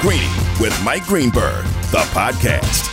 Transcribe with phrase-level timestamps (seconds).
[0.00, 2.88] Greeny with Mike Greenberg, the podcast.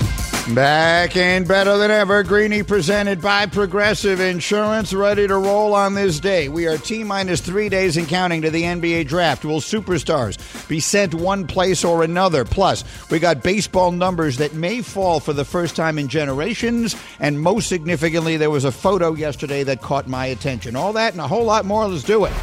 [0.54, 6.20] Back and better than ever, Greeny presented by Progressive Insurance, ready to roll on this
[6.20, 6.50] day.
[6.50, 9.46] We are T minus three days and counting to the NBA draft.
[9.46, 12.44] Will superstars be sent one place or another?
[12.44, 16.94] Plus, we got baseball numbers that may fall for the first time in generations.
[17.22, 20.76] And most significantly, there was a photo yesterday that caught my attention.
[20.76, 21.88] All that and a whole lot more.
[21.88, 22.34] Let's do it.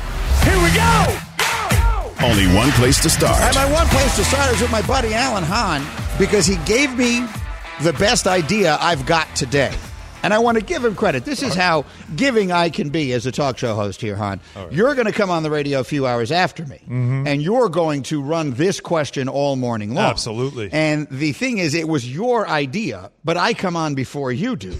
[0.42, 1.33] Here we go!
[2.24, 3.38] Only one place to start.
[3.42, 5.84] And my one place to start is with my buddy Alan Hahn
[6.18, 7.26] because he gave me
[7.82, 9.74] the best idea I've got today.
[10.22, 11.26] And I want to give him credit.
[11.26, 11.84] This is how
[12.16, 14.40] giving I can be as a talk show host here, Hahn.
[14.70, 17.26] You're going to come on the radio a few hours after me, mm-hmm.
[17.26, 20.06] and you're going to run this question all morning long.
[20.06, 20.70] Absolutely.
[20.72, 24.74] And the thing is, it was your idea, but I come on before you do.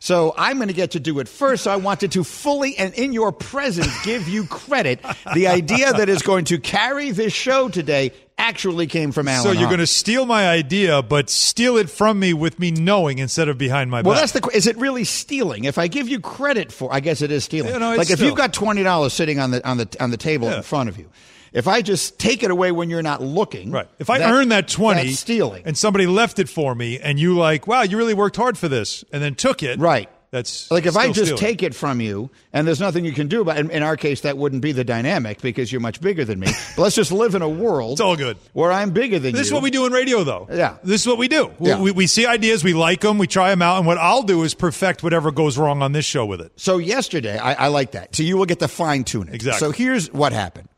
[0.00, 1.64] So I'm going to get to do it first.
[1.64, 5.00] So I wanted to fully and in your presence give you credit.
[5.34, 9.42] The idea that is going to carry this show today actually came from Alan.
[9.42, 9.68] So you're Hahn.
[9.70, 13.58] going to steal my idea, but steal it from me with me knowing instead of
[13.58, 14.18] behind my Well, back.
[14.18, 14.56] Well, that's the.
[14.56, 15.64] Is it really stealing?
[15.64, 17.76] If I give you credit for, I guess it is stealing.
[17.78, 20.10] No, it's like if still- you've got twenty dollars sitting on the on the on
[20.12, 20.58] the table Yeah.
[20.58, 21.10] in front of you,
[21.52, 23.88] if I just take it away when you're not looking, Right.
[23.98, 25.62] If I that- earn that 20 that's stealing.
[25.66, 28.68] and somebody left it for me and you like, wow, you really worked hard for
[28.68, 29.78] this and then took it.
[29.78, 30.08] Right.
[30.30, 31.38] That's like if I just stealing.
[31.40, 33.96] take it from you and there's nothing you can do about it, in, in our
[33.96, 36.48] case, that wouldn't be the dynamic because you're much bigger than me.
[36.76, 38.36] but let's just live in a world It's all good.
[38.52, 39.38] where I'm bigger than you.
[39.38, 40.46] This is what we do in radio, though.
[40.52, 40.76] Yeah.
[40.84, 41.50] This is what we do.
[41.58, 41.80] We- Yeah.
[41.80, 44.42] We, we see ideas, we like them, we try them out, and what I'll do
[44.42, 46.52] is perfect whatever goes wrong on this show with it.
[46.56, 48.14] So yesterday, I, I like that.
[48.14, 49.34] So you will get to fine tune it.
[49.34, 49.60] Exactly.
[49.66, 50.68] So here's what happened.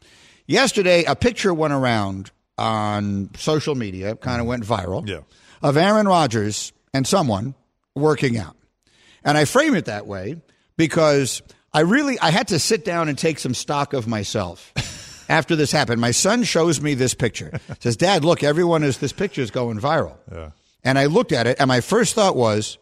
[0.50, 5.20] Yesterday, a picture went around on social media, kind of went viral, Yeah.
[5.62, 7.54] of Aaron Rodgers and someone
[7.94, 8.56] working out.
[9.22, 10.42] And I frame it that way
[10.76, 11.40] because
[11.72, 14.72] I really I had to sit down and take some stock of myself.
[15.28, 17.52] After this happened, my son shows me this picture.
[17.78, 20.50] Says, "Dad, look, everyone is this picture is going viral." Yeah.
[20.82, 22.76] And I looked at it, and my first thought was,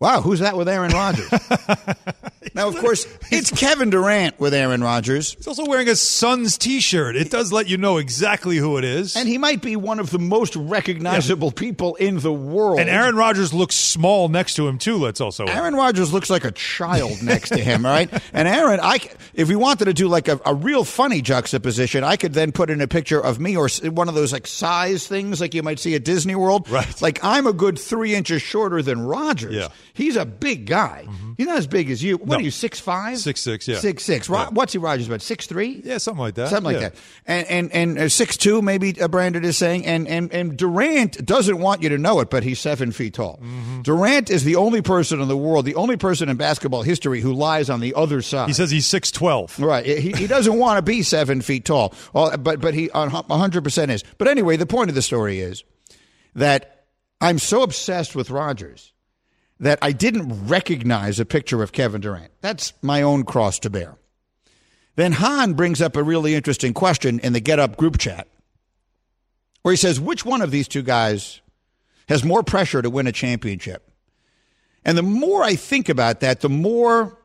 [0.00, 1.30] "Wow, who's that with Aaron Rodgers?"
[2.54, 7.16] now, of course, it's Kevin Durant with Aaron Rodgers, He's also wearing a Suns T-shirt.
[7.16, 9.16] It does let you know exactly who it is.
[9.16, 12.80] and he might be one of the most recognizable people in the world.
[12.80, 14.96] And Aaron Rodgers looks small next to him too.
[14.96, 15.56] Let's also add.
[15.56, 18.10] Aaron Rodgers looks like a child next to him, all right?
[18.32, 18.98] And Aaron, I,
[19.34, 22.70] if we wanted to do like a, a real funny juxtaposition, I could then put
[22.70, 25.78] in a picture of me or one of those like size things like you might
[25.78, 26.68] see at Disney World.
[26.68, 27.00] Right.
[27.02, 29.54] Like I'm a good three inches shorter than Rodgers.
[29.54, 29.68] Yeah.
[29.98, 31.06] He's a big guy.
[31.36, 32.16] He's not as big as you.
[32.16, 32.36] What No.
[32.36, 33.18] are you, six five?
[33.18, 33.78] Six, six, yeah.
[33.78, 34.28] Six six.
[34.28, 34.48] Ro- Yeah.
[34.50, 35.20] What's he Rodgers about?
[35.22, 35.82] Six three?
[35.84, 36.48] Yeah, something like that.
[36.48, 36.88] Something like Yeah.
[36.90, 36.94] that.
[37.26, 39.84] And and and uh, six two maybe uh, Brandon is saying.
[39.86, 43.38] And and and Durant doesn't want you to know it, but he's seven feet tall.
[43.42, 43.82] Mm-hmm.
[43.82, 47.32] Durant is the only person in the world, the only person in basketball history who
[47.34, 48.46] lies on the other side.
[48.48, 49.58] He says he's six twelve.
[49.58, 49.84] Right.
[49.84, 54.04] He, he doesn't want to be seven feet tall, Well, but but he 100% is.
[54.16, 55.64] But anyway, the point of the story is
[56.34, 56.84] that
[57.20, 58.92] I'm so obsessed with Rodgers
[59.60, 62.30] that I didn't recognize a picture of Kevin Durant.
[62.40, 63.96] That's my own cross to bear.
[64.96, 68.28] Then Hahn brings up a really interesting question in the Get Up group chat
[69.62, 71.40] where he says, which one of these two guys
[72.08, 73.90] has more pressure to win a championship?
[74.84, 77.18] And the more I think about that, the more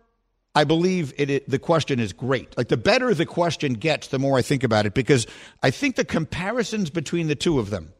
[0.56, 2.56] I believe it, it, the question is great.
[2.58, 5.26] Like the better the question gets, the more I think about it because
[5.62, 7.94] I think the comparisons between the two of them,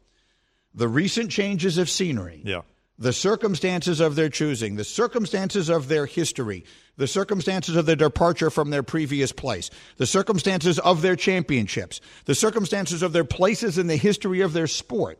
[0.74, 2.62] the recent changes of scenery, Yeah.
[2.98, 6.64] The circumstances of their choosing, the circumstances of their history,
[6.96, 12.34] the circumstances of their departure from their previous place, the circumstances of their championships, the
[12.34, 15.18] circumstances of their places in the history of their sport.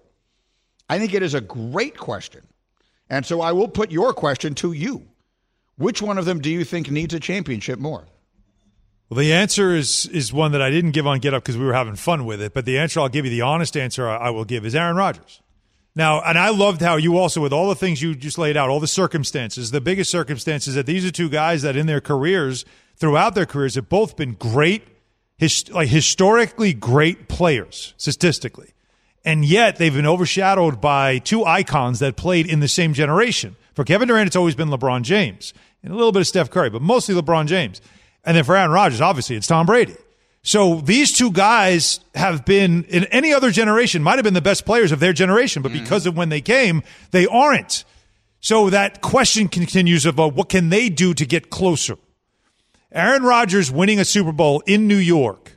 [0.88, 2.46] I think it is a great question.
[3.10, 5.08] And so I will put your question to you.
[5.76, 8.06] Which one of them do you think needs a championship more?
[9.10, 11.64] Well, the answer is is one that I didn't give on Get Up because we
[11.64, 12.54] were having fun with it.
[12.54, 14.96] But the answer I'll give you, the honest answer I I will give, is Aaron
[14.96, 15.42] Rodgers.
[15.96, 18.68] Now, and I loved how you also, with all the things you just laid out,
[18.68, 22.64] all the circumstances, the biggest circumstances that these are two guys that in their careers,
[22.96, 24.82] throughout their careers, have both been great,
[25.38, 28.72] his, like historically great players, statistically.
[29.24, 33.56] And yet they've been overshadowed by two icons that played in the same generation.
[33.74, 36.70] For Kevin Durant, it's always been LeBron James and a little bit of Steph Curry,
[36.70, 37.80] but mostly LeBron James.
[38.24, 39.96] And then for Aaron Rodgers, obviously, it's Tom Brady.
[40.46, 44.66] So these two guys have been in any other generation might have been the best
[44.66, 46.82] players of their generation, but because of when they came,
[47.12, 47.84] they aren't.
[48.40, 51.96] So that question continues about what can they do to get closer.
[52.92, 55.56] Aaron Rodgers winning a Super Bowl in New York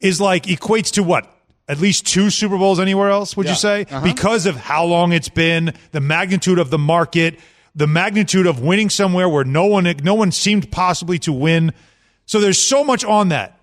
[0.00, 1.32] is like equates to what?
[1.68, 3.52] At least two Super Bowls anywhere else, would Yeah.
[3.52, 3.86] you say?
[3.88, 4.00] Uh-huh.
[4.02, 7.38] Because of how long it's been, the magnitude of the market,
[7.72, 11.72] the magnitude of winning somewhere where no one no one seemed possibly to win.
[12.26, 13.57] So there's so much on that.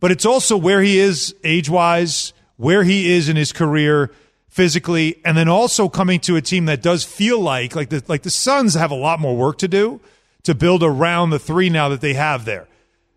[0.00, 4.10] But it's also where he is age-wise, where he is in his career
[4.48, 8.22] physically, and then also coming to a team that does feel like like the like
[8.22, 10.00] the Suns have a lot more work to do
[10.42, 12.66] to build around the three now that they have there.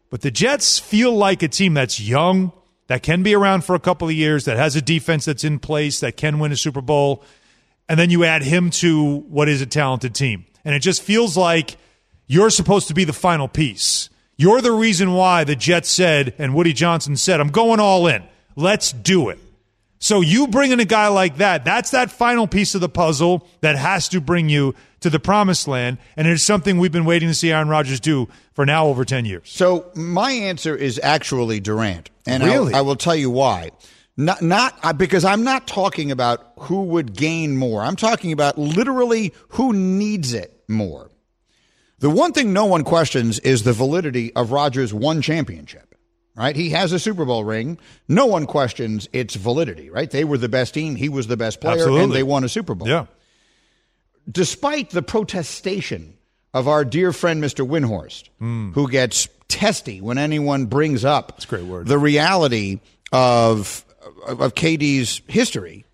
[0.09, 2.51] But the Jets feel like a team that's young,
[2.87, 5.57] that can be around for a couple of years, that has a defense that's in
[5.57, 7.23] place, that can win a Super Bowl.
[7.89, 10.45] And then you add him to what is a talented team.
[10.63, 11.77] And it just feels like
[12.27, 14.09] you're supposed to be the final piece.
[14.35, 18.23] You're the reason why the Jets said, and Woody Johnson said, I'm going all in.
[18.55, 19.39] Let's do it.
[19.99, 23.47] So you bring in a guy like that, that's that final piece of the puzzle
[23.61, 25.97] that has to bring you to the promised land.
[26.17, 29.23] And it's something we've been waiting to see Aaron Rodgers do for now over 10
[29.23, 29.43] years.
[29.45, 32.73] So my answer is actually Durant, and Really?
[32.73, 33.71] I will tell you why.
[34.17, 37.81] Not, not because I'm not talking about who would gain more.
[37.81, 41.11] I'm talking about literally who needs it more.
[42.03, 45.95] The one thing no one questions is the validity of Rodgers' one championship.
[46.35, 46.53] Right?
[46.53, 47.77] He has a Super Bowl ring.
[48.09, 49.89] No one questions its validity.
[49.89, 50.11] Right?
[50.11, 50.97] They were the best team.
[50.97, 53.05] He was the best player, and they won a Super Bowl Yeah.
[54.29, 56.17] despite the protestation
[56.53, 57.65] of our dear friend Mr.
[57.65, 58.73] Windhorst, hmm.
[58.73, 61.87] who gets testy when anyone brings up a great word.
[61.87, 62.81] the reality
[63.13, 63.85] of
[64.27, 65.85] of KD's history,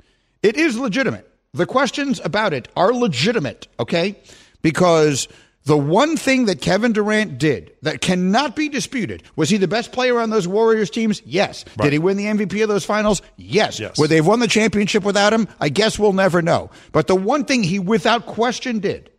[0.42, 1.30] it is legitimate.
[1.54, 4.16] The questions about it are legitimate, okay?
[4.64, 5.28] Because
[5.70, 9.92] the one thing that Kevin Durant did that cannot be disputed was he the best
[9.92, 11.22] player on those Warriors teams?
[11.28, 11.64] Yes.
[11.80, 13.22] Did he win the MVP of those finals?
[13.38, 13.80] Yes.
[13.80, 14.00] Yes.
[14.00, 15.48] Would they have won the championship without him?
[15.60, 16.72] I guess we'll never know.
[16.92, 19.12] But the one thing he without question did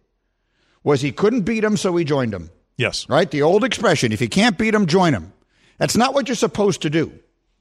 [0.82, 2.50] was he couldn't beat him, so he joined him.
[2.76, 3.08] Yes.
[3.08, 3.30] Right?
[3.30, 5.32] The old expression if you can't beat him, join him.
[5.78, 7.12] That's not what you're supposed to do.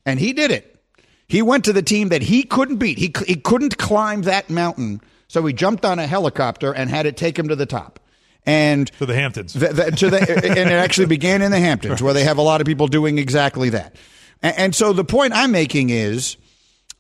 [0.04, 0.84] And he did it.
[1.28, 2.98] He went to the team that he couldn't beat.
[2.98, 7.18] He, he couldn't climb that mountain, so he jumped on a helicopter and had it
[7.18, 7.99] take him to the top.
[8.46, 9.54] And To the Hamptons.
[9.54, 12.42] the, the, to the, and it actually began in the Hamptons, where they have a
[12.42, 13.96] lot of people doing exactly that.
[14.42, 16.38] And, and so the point I'm making is,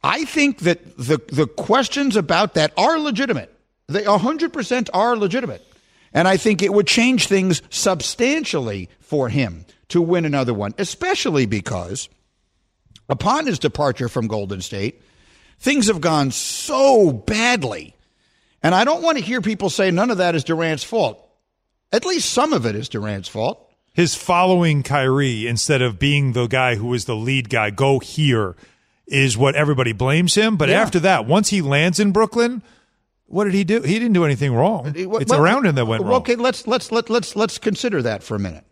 [0.03, 3.53] I think that the the questions about that are legitimate.
[3.87, 5.65] They 100% are legitimate.
[6.13, 11.45] And I think it would change things substantially for him to win another one, especially
[11.45, 12.09] because
[13.09, 15.01] upon his departure from Golden State,
[15.59, 17.95] things have gone so badly.
[18.61, 21.25] And I don't want to hear people say none of that is Durant's fault.
[21.91, 23.65] At least some of it is Durant's fault.
[23.93, 28.55] His following Kyrie instead of being the guy who is the lead guy, go here,
[29.07, 30.55] is what everybody blames him.
[30.55, 30.81] But Yeah.
[30.81, 32.61] after that, once he lands in Brooklyn,
[33.25, 33.81] what did he do?
[33.81, 34.93] He didn't do anything wrong.
[34.95, 36.13] It's Well, around him that went wrong.
[36.21, 38.63] Okay, let's let's let let's let's consider that for a minute.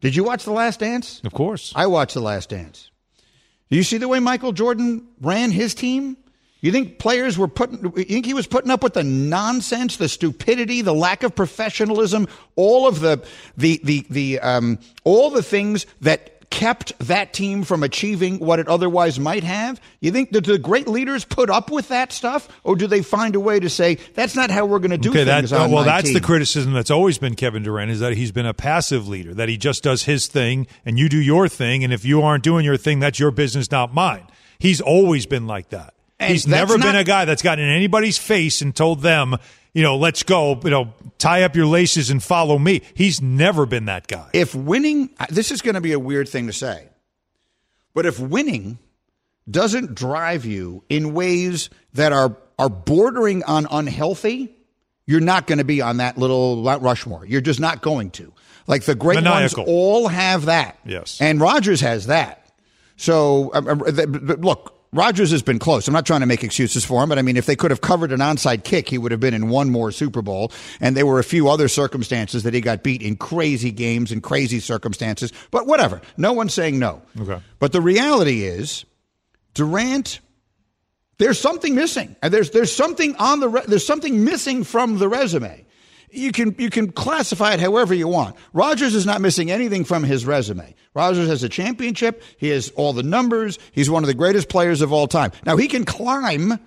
[0.00, 1.20] Did you watch The Last Dance?
[1.24, 1.72] Of course.
[1.74, 2.90] I watched The Last Dance.
[3.70, 6.16] Do you see the way Michael Jordan ran his team?
[6.60, 7.84] You think players were putting?
[7.84, 12.26] You think he was putting up with the nonsense, the stupidity, the lack of professionalism,
[12.56, 13.24] all of the
[13.56, 18.66] the the the um, all the things that kept that team from achieving what it
[18.68, 19.80] otherwise might have?
[20.00, 23.36] You think that the great leaders put up with that stuff, or do they find
[23.36, 25.70] a way to say that's not how we're going to do Okay, that things on
[25.70, 29.06] well, that's the criticism that's always been Kevin Durant is that he's been a passive
[29.06, 32.22] leader, that he just does his thing and you do your thing, and if you
[32.22, 34.26] aren't doing your thing, that's your business, not mine.
[34.58, 35.94] He's always been like that.
[36.20, 39.36] And he's never been a guy that's gotten in anybody's face and told them,
[39.72, 42.82] you know, let's go, you know, tie up your laces and follow me.
[42.94, 44.28] He's never been that guy.
[44.32, 46.88] if winning, this is going to be a weird thing to say,
[47.94, 48.78] but if winning
[49.48, 54.52] doesn't drive you in ways that are are bordering on unhealthy,
[55.06, 57.24] you're not going to be on that little Rushmore.
[57.24, 58.32] You're just not going to.
[58.66, 59.64] Like the great Maniacal.
[59.64, 60.78] ones all have that.
[60.84, 61.20] Yes.
[61.20, 62.46] and Rodgers has that.
[62.96, 64.74] So uh, uh, th- but look.
[64.92, 65.86] Rodgers has been close.
[65.86, 67.82] I'm not trying to make excuses for him, but I mean, if they could have
[67.82, 70.50] covered an onside kick, he would have been in one more Super Bowl.
[70.80, 74.22] And there were a few other circumstances that he got beat in crazy games and
[74.22, 75.32] crazy circumstances.
[75.50, 76.00] But whatever.
[76.16, 77.02] No one's saying no.
[77.20, 77.38] Okay.
[77.58, 78.86] But the reality is,
[79.52, 80.20] Durant,
[81.18, 82.16] there's something missing.
[82.22, 85.66] And there's there's something on the re- there's something missing from the resume.
[86.10, 88.36] You can you can classify it however you want.
[88.52, 90.74] Rodgers is not missing anything from his resume.
[90.94, 92.22] Rodgers has a championship.
[92.38, 93.58] He has all the numbers.
[93.72, 95.32] He's one of the greatest players of all time.
[95.46, 96.58] Now he can climb.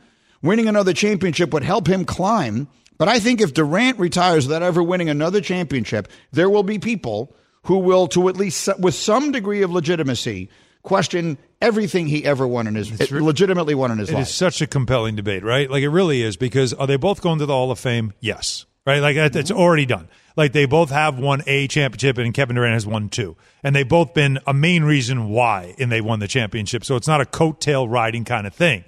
[0.43, 2.67] Winning another championship would help him climb.
[2.98, 7.36] But I think if Durant retires without ever winning another championship, there will be people
[7.63, 10.50] who will, to at least with some degree of legitimacy,
[10.83, 14.24] question everything he ever won in his re- legitimately won in his It life.
[14.27, 15.69] is such a compelling debate, right?
[15.69, 18.13] Like it really is because are they both going to the Hall of Fame?
[18.19, 19.00] Yes, right.
[19.00, 19.60] Like that- it's mm-hmm.
[19.60, 20.08] already done.
[20.38, 23.88] Like they both have won a championship, and Kevin Durant has won two, and they've
[23.88, 26.86] both been a main reason why, and they won the championship.
[26.86, 28.84] So it's not a coattail riding kind of thing.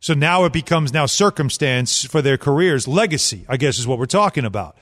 [0.00, 3.44] So now it becomes now circumstance for their careers, legacy.
[3.48, 4.76] I guess is what we're talking about.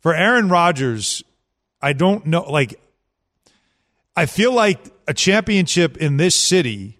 [0.00, 1.22] For Aaron Rodgers,
[1.80, 2.42] I don't know.
[2.42, 2.80] Like
[4.16, 6.98] I feel like a championship in this city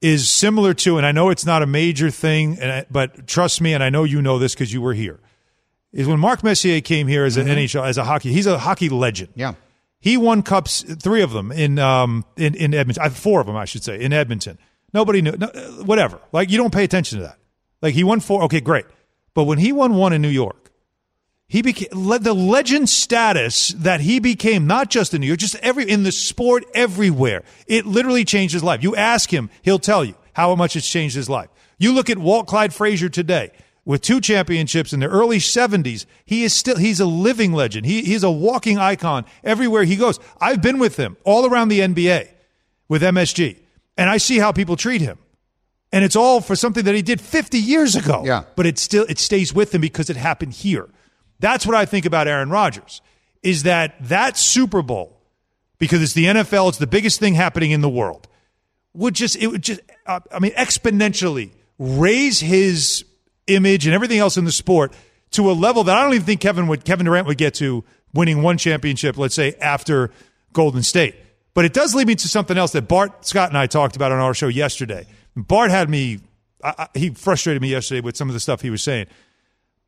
[0.00, 3.60] is similar to, and I know it's not a major thing, and I, but trust
[3.60, 5.20] me, and I know you know this because you were here.
[5.92, 8.88] Is when Mark Messier came here as an NHL as a hockey, he's a hockey
[8.88, 9.30] legend.
[9.34, 9.54] yeah.
[10.00, 13.56] He won cups, three of them in um in in Edmonton, uh, four of them
[13.56, 14.58] I should say in Edmonton.
[14.94, 16.20] Nobody knew, no, uh, whatever.
[16.30, 17.38] Like you don't pay attention to that.
[17.82, 18.86] Like he won four, okay, great.
[19.34, 20.70] But when he won one in New York,
[21.48, 25.88] he became the legend status that he became, not just in New York, just every
[25.88, 27.42] in the sport everywhere.
[27.66, 28.82] It literally changed his life.
[28.82, 31.48] You ask him, he'll tell you how much it's changed his life.
[31.78, 33.50] You look at Walt Clyde Frazier today
[33.88, 36.06] with two championships in the early 70s.
[36.24, 37.86] He is still he's a living legend.
[37.86, 40.20] He he's a walking icon everywhere he goes.
[40.40, 42.28] I've been with him all around the NBA
[42.88, 43.56] with MSG,
[43.96, 45.18] and I see how people treat him
[45.92, 48.22] and it's all for something that he did 50 years ago.
[48.24, 48.44] Yeah.
[48.56, 50.88] But it still it stays with him because it happened here.
[51.40, 53.00] That's what I think about Aaron Rodgers.
[53.42, 55.20] Is that that Super Bowl
[55.78, 58.28] because it's the NFL, it's the biggest thing happening in the world.
[58.94, 63.04] Would just it would just uh, I mean exponentially raise his
[63.48, 64.92] image and everything else in the sport
[65.32, 67.84] to a level that I don't even think Kevin would Kevin Durant would get to
[68.14, 70.10] winning one championship, let's say after
[70.52, 71.16] Golden State.
[71.54, 74.12] But it does lead me to something else that Bart Scott and I talked about
[74.12, 75.06] on our show yesterday.
[75.36, 76.20] Bart had me
[76.62, 79.06] I, I, he frustrated me yesterday with some of the stuff he was saying.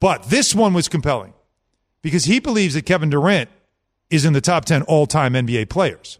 [0.00, 1.35] But this one was compelling
[2.02, 3.50] because he believes that Kevin Durant
[4.09, 6.19] is in the top 10 all time NBA players.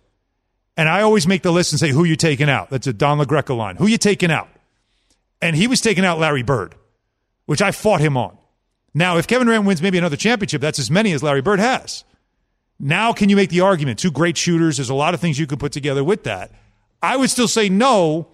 [0.77, 2.71] And I always make the list and say, who you taking out?
[2.71, 3.77] That's a Don LaGreca line.
[3.77, 4.49] Who you taking out?
[5.43, 6.75] And he was taking out Larry Bird,
[7.51, 8.39] which I fought him on.
[8.95, 12.05] Now, if Kevin Durant wins maybe another championship, that's as many as Larry Bird has.
[12.79, 13.99] Now, can you make the argument?
[13.99, 14.77] Two great shooters.
[14.77, 16.53] There's a lot of things you could put together with that.
[17.03, 18.29] I would still say no,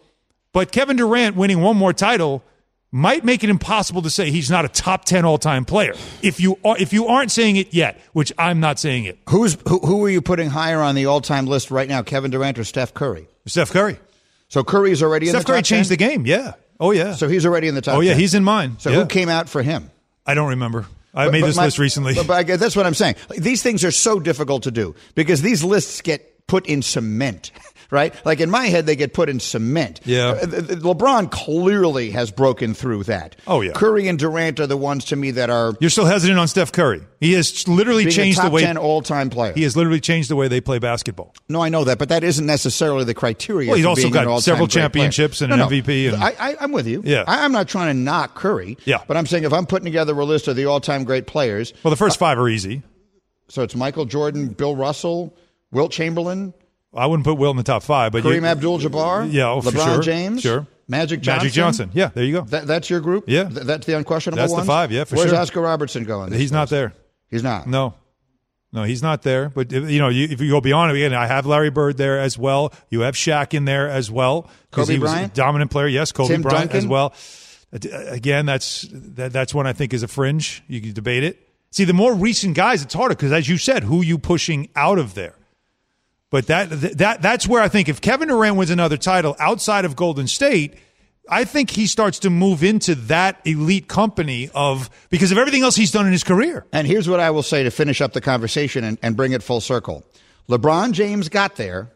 [0.52, 2.44] but Kevin Durant winning one more title
[2.92, 5.94] might make it impossible to say he's not a top 10 all-time player.
[6.20, 9.18] If you are, if you aren't saying it yet, which I'm not saying it.
[9.30, 12.02] Who's who, who are you putting higher on the all-time list right now?
[12.02, 13.28] Kevin Durant or Steph Curry?
[13.46, 13.98] Steph Curry.
[14.48, 15.96] So Curry's already in Steph the top Curry changed 10?
[15.96, 16.26] the game.
[16.26, 16.52] Yeah.
[16.80, 17.14] Oh yeah.
[17.14, 17.96] So he's already in the top.
[17.96, 18.20] oh yeah, 10.
[18.20, 18.76] he's in mine.
[18.78, 18.96] So Yeah.
[19.00, 19.90] who came out for him?
[20.26, 20.86] I don't remember.
[21.14, 22.14] I made But this my- list recently.
[22.14, 23.14] But, but I that's what I'm saying.
[23.38, 27.50] These things are so difficult to do because these lists get put in cement,
[27.90, 28.14] right?
[28.24, 30.00] Like in my head, they get put in cement.
[30.04, 30.28] Yeah.
[30.42, 33.36] Uh, LeBron clearly has broken through that.
[33.46, 33.72] Oh, yeah.
[33.72, 36.72] Curry and Durant are the ones to me that are You're still hesitant on Steph
[36.72, 37.02] Curry.
[37.20, 39.52] He has literally changed a top the way 10 all-time player.
[39.54, 41.34] he has literally changed the way they play basketball.
[41.48, 43.68] No, I know that, but that isn't necessarily the criteria.
[43.68, 44.82] Well, he's also got several player.
[44.82, 45.68] championships and No, an no.
[45.68, 47.02] MVP and- I, I, I'm with you.
[47.04, 47.24] Yeah.
[47.26, 48.76] I, I'm not trying to knock Curry.
[48.84, 48.98] Yeah.
[49.06, 51.90] but I'm saying if I'm putting together a list of the all-time great players, Well,
[51.90, 52.82] the first five are easy.
[53.48, 55.34] so it's Michael Jordan, Bill Russell,
[55.70, 56.52] Wilt Chamberlain,
[56.96, 59.94] I wouldn't put Will in the top five, but Kareem you, Abdul-Jabbar, Yeah, oh, LeBron
[59.94, 60.02] sure.
[60.02, 60.66] James, Sure.
[60.88, 61.38] Magic Johnson.
[61.44, 61.90] Magic Johnson.
[61.94, 62.40] Yeah, there you go.
[62.42, 63.24] That, that's your group.
[63.26, 63.44] Yeah.
[63.48, 65.38] Th- that's the unquestionable That's the five, yeah, for Where's sure.
[65.38, 66.32] Oscar Robertson going?
[66.32, 66.92] He's not there.
[67.28, 67.66] He's not.
[67.66, 67.94] No.
[68.72, 69.48] No, he's not there.
[69.48, 71.96] But if- you know, you, if you go beyond it, again, I have Larry Bird
[71.96, 72.72] there as well.
[72.90, 74.42] You have Shaq in there as well.
[74.70, 75.32] 'cause Kobe he was Bryant?
[75.32, 75.88] a dominant player.
[75.88, 76.78] Yes, Kobe Tim Bryant Duncan?
[76.78, 77.14] as well.
[77.72, 80.62] Again, that's that, that's one I think is a fringe.
[80.68, 81.42] You can debate it.
[81.70, 84.98] See, the more recent guys, it's harder because, as you said, who you pushing out
[84.98, 85.34] of there.
[86.30, 89.94] But that that that's where I think if Kevin Durant wins another title outside of
[89.94, 90.74] Golden State,
[91.28, 95.76] I think he starts to move into that elite company of because of everything else
[95.76, 96.66] he's done in his career.
[96.72, 99.42] And here's what I will say to finish up the conversation and, and bring it
[99.42, 100.04] full circle.
[100.48, 101.90] LeBron James got there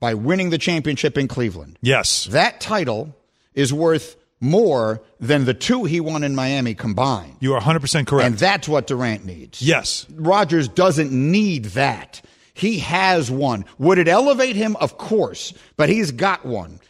[0.00, 1.78] by winning the championship in Cleveland.
[1.80, 2.24] Yes.
[2.26, 3.14] That title
[3.54, 7.36] is worth more than the two he won in Miami combined.
[7.40, 8.26] You are 100% correct.
[8.26, 9.62] And that's what Durant needs.
[9.62, 10.06] yes.
[10.14, 12.20] Rodgers doesn't need that.
[12.56, 13.66] He has one.
[13.78, 14.76] Would it elevate him?
[14.76, 16.80] Of course, but he's got one.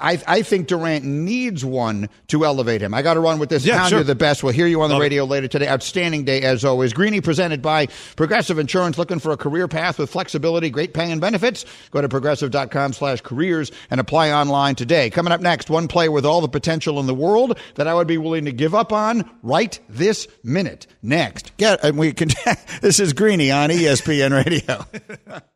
[0.00, 2.94] I, I think Durant needs one to elevate him.
[2.94, 3.64] I got to run with this.
[3.64, 3.98] Yeah, Pound sure.
[3.98, 4.44] you're the best.
[4.44, 5.06] We'll hear you on the Love it.
[5.06, 5.68] radio later today.
[5.68, 6.92] Outstanding day as always.
[6.92, 8.96] Greeny presented by Progressive Insurance.
[8.96, 11.64] Looking for a career path with flexibility, great pay and benefits?
[11.90, 15.10] Go to progressive.com slash careers and apply online today.
[15.10, 18.06] Coming up next, one player with all the potential in the world that I would
[18.06, 20.86] be willing to give up on right this minute.
[21.02, 22.28] Next, get and we can.
[22.82, 25.40] this is Greeny on ESPN Radio.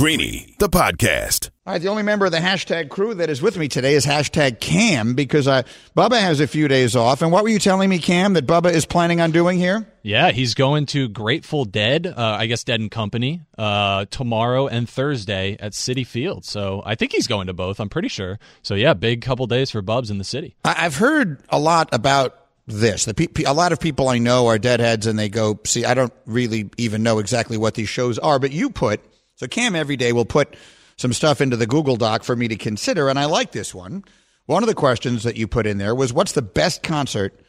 [0.00, 1.50] Greeny, the podcast.
[1.66, 4.06] All right, the only member of the hashtag crew that is with me today is
[4.06, 5.64] hashtag Cam because I,
[5.94, 7.20] Bubba has a few days off.
[7.20, 9.86] And what were you telling me, Cam, that Bubba is planning on doing here?
[10.02, 14.88] Yeah, he's going to Grateful Dead, uh, I guess Dead and Company, uh, tomorrow and
[14.88, 16.46] Thursday at Citi Field.
[16.46, 17.78] So I think he's going to both.
[17.78, 18.38] I'm pretty sure.
[18.62, 20.56] So yeah, big couple days for Bubs in the city.
[20.64, 23.04] I- I've heard a lot about this.
[23.04, 25.84] The pe- pe- a lot of people I know are deadheads, and they go see.
[25.84, 29.00] I don't really even know exactly what these shows are, but you put
[29.40, 30.54] so Cam every day will put
[30.98, 34.04] some stuff into the Google Doc for me to consider, and I like this one.
[34.44, 37.40] One of the questions that you put in there was, "What's the best concert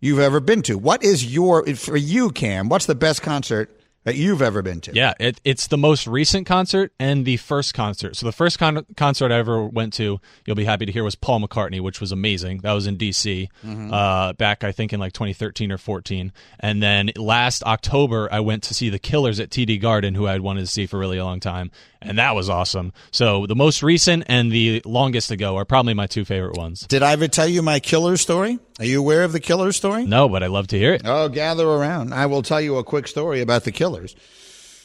[0.00, 2.70] you've ever been to?" What is your for you, Cam?
[2.70, 4.92] What's the best concert that you've ever been to?
[4.94, 8.16] Yeah, it, it's the most recent concert and the first concert.
[8.16, 11.14] So the first con- concert I ever went to, you'll be happy to hear, was
[11.14, 12.58] Paul McCartney, which was amazing.
[12.58, 13.48] That was in D.C.
[13.92, 16.32] Uh, back, I think, in like 2013 or 14.
[16.60, 20.40] And then last October, I went to see the Killers at TD Garden, who I'd
[20.40, 22.92] wanted to see for really a long time, and that was awesome.
[23.10, 26.80] So the most recent and the longest ago are probably my two favorite ones.
[26.86, 28.58] Did I ever tell you my killer story?
[28.78, 30.04] Are you aware of the killer story?
[30.04, 31.02] No, but I love to hear it.
[31.04, 32.12] Oh, gather around.
[32.12, 34.16] I will tell you a quick story about the killers.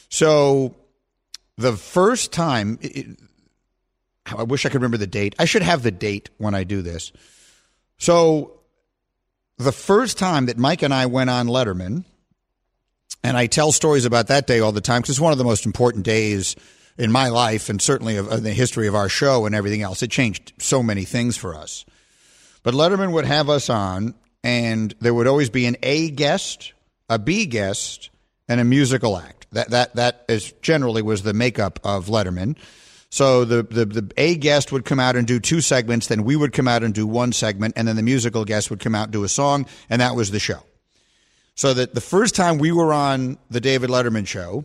[0.08, 0.76] So,
[1.56, 3.18] the first time, it,
[4.26, 5.34] I wish I could remember the date.
[5.38, 7.12] I should have the date when I do this.
[7.98, 8.60] So,
[9.58, 12.04] the first time that Mike and I went on Letterman,
[13.22, 15.44] and I tell stories about that day all the time because it's one of the
[15.44, 16.56] most important days
[16.96, 20.02] in my life and certainly of, of the history of our show and everything else.
[20.02, 21.84] It changed so many things for us.
[22.62, 26.72] But Letterman would have us on, and there would always be an A guest,
[27.08, 28.10] a B guest,
[28.48, 29.46] and a musical act.
[29.52, 32.56] That that that is generally was the makeup of Letterman.
[33.10, 36.36] So the, the the A guest would come out and do two segments, then we
[36.36, 39.04] would come out and do one segment, and then the musical guest would come out
[39.04, 40.62] and do a song, and that was the show.
[41.56, 44.64] So that the first time we were on the David Letterman show,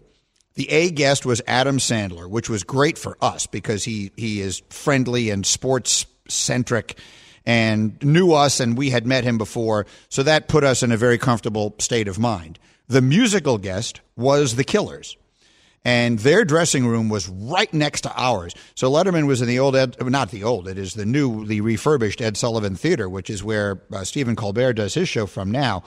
[0.54, 4.62] the A guest was Adam Sandler, which was great for us because he he is
[4.70, 6.98] friendly and sports centric
[7.46, 9.86] and knew us and we had met him before.
[10.10, 12.60] So that put us in a very comfortable state of mind.
[12.88, 15.18] The musical guest was the Killers.
[15.88, 18.56] And their dressing room was right next to ours.
[18.74, 21.62] So Letterman was in the old, Ed, not the old, it is the new, the
[21.62, 25.84] refurbished Ed Sullivan Theater, which is where uh, Stephen Colbert does his show from now.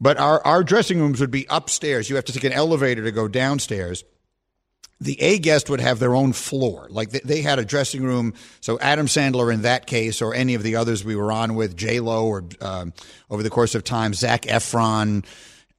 [0.00, 2.08] But our, our dressing rooms would be upstairs.
[2.08, 4.04] You have to take an elevator to go downstairs.
[5.04, 6.86] The A guest would have their own floor.
[6.90, 8.32] Like they, they had a dressing room.
[8.60, 11.76] So Adam Sandler in that case, or any of the others we were on with,
[11.76, 12.94] J Lo, or um,
[13.30, 15.24] over the course of time, Zac Efron,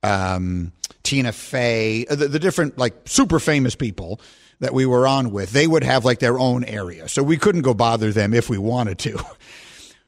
[0.04, 4.22] um, Tina Fey, uh, the, the different like super famous people
[4.60, 7.10] that we were on with, they would have like their own area.
[7.10, 9.20] So we couldn't go bother them if we wanted to.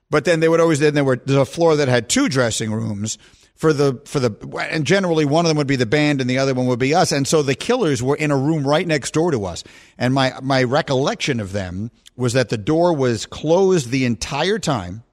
[0.09, 3.17] But then they would always then there were a floor that had two dressing rooms
[3.57, 4.31] for the for the
[4.71, 6.93] and generally one of them would be the band and the other one would be
[6.93, 7.11] us.
[7.11, 9.63] And so the killers were in a room right next door to us.
[9.97, 15.03] And my my recollection of them was that the door was closed the entire time.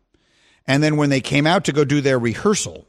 [0.66, 2.86] And then when they came out to go do their rehearsal,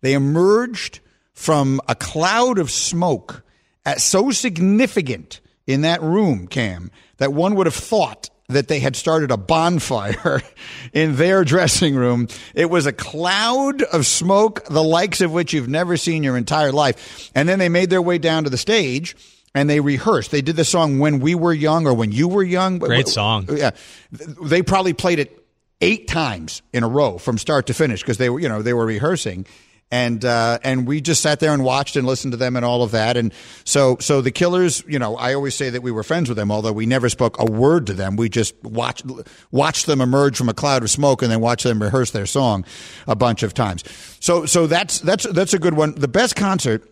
[0.00, 1.00] they emerged
[1.32, 3.42] from a cloud of smoke
[3.86, 8.96] at so significant in that room, Cam, that one would have thought that they had
[8.96, 10.42] started a bonfire
[10.92, 12.28] in their dressing room.
[12.54, 16.72] It was a cloud of smoke, the likes of which you've never seen your entire
[16.72, 17.30] life.
[17.34, 19.16] And then they made their way down to the stage.
[19.54, 20.30] and they rehearsed.
[20.30, 23.48] They did the song "When We Were Young" or "When You Were Young." Great song.
[23.50, 23.72] Yeah,
[24.12, 25.44] they probably played it
[25.80, 28.72] eight times in a row from start to finish because they were, you know, they
[28.74, 29.46] were rehearsing.
[29.92, 32.84] And uh, and we just sat there and watched and listened to them and all
[32.84, 33.16] of that.
[33.16, 36.36] And so so the Killers, you know, I always say that we were friends with
[36.36, 38.14] them, although we never spoke a word to them.
[38.14, 39.04] We just watched
[39.50, 42.64] watched them emerge from a cloud of smoke and then watched them rehearse their song
[43.08, 43.82] a bunch of times.
[44.20, 45.96] So so that's that's that's a good one.
[45.96, 46.86] The best concert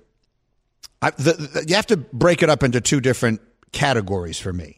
[1.00, 3.40] I, the, the, you have to break it up into two different
[3.72, 4.77] categories for me.